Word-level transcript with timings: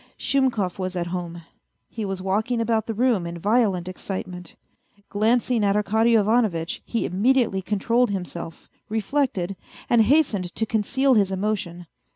Shumkov 0.17 0.79
was 0.79 0.95
at 0.95 1.05
home. 1.13 1.43
He 1.87 2.05
was 2.05 2.23
walking 2.23 2.59
about 2.59 2.87
the 2.87 2.93
room 2.95 3.27
in 3.27 3.37
violent 3.37 3.87
excitement. 3.87 4.55
Glancing 5.09 5.63
at 5.63 5.75
Arkady 5.75 6.15
Ivanovitch, 6.15 6.81
he 6.83 7.07
imme 7.07 7.35
diately 7.35 7.63
controlled 7.63 8.09
himself, 8.09 8.67
reflected, 8.89 9.55
and 9.91 10.01
hastened 10.01 10.55
to 10.55 10.65
conceal 10.65 11.13
his 11.13 11.29
emotion. 11.29 11.85